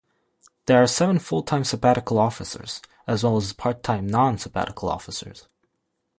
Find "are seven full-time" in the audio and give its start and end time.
0.81-1.63